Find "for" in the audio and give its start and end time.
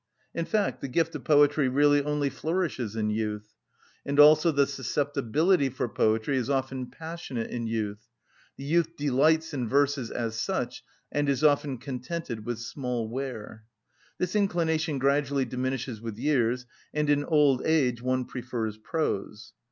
5.69-5.87